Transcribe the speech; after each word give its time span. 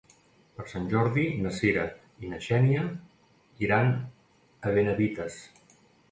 Per 0.59 0.63
Sant 0.69 0.85
Jordi 0.91 1.25
na 1.41 1.49
Cira 1.57 1.83
i 2.25 2.31
na 2.31 2.39
Xènia 2.45 2.85
iran 3.67 3.91
a 4.69 4.73
Benavites. 4.79 5.37